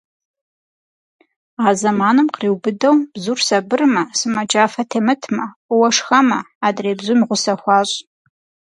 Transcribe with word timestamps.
А 1.65 1.67
зэманым 1.79 2.27
къриубыдэу 2.35 2.95
бзур 3.13 3.39
сабырмэ, 3.47 4.03
сымаджафэ 4.17 4.83
темытмэ, 4.89 5.45
фӏыуэ 5.65 5.89
шхэмэ, 5.95 6.39
адрей 6.67 6.95
бзум 6.99 7.19
гъусэ 7.27 7.53
хуащӏ. 7.61 7.97